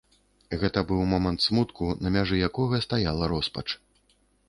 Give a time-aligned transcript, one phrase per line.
[0.63, 3.67] Гэта быў момант смутку, на мяжы якога стаяла роспач.